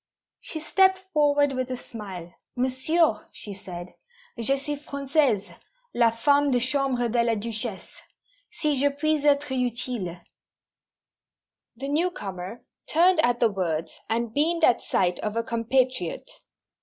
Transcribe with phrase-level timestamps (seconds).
[0.39, 2.33] She stepped forward with a smile.
[2.55, 3.93] "Monsieur," she said,
[4.35, 5.55] "_Je suis Française,
[5.93, 7.97] la femme de chambre de la Duchesse.
[8.51, 10.05] Si je puis être utile_"
[11.75, 16.27] The newcomer turned at the words, and beamed at sight of a compatriot.